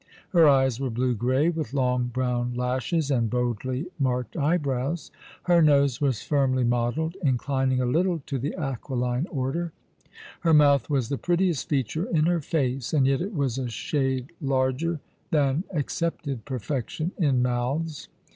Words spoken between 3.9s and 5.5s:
zoith Bright Eyes. 107 marked eyebrows;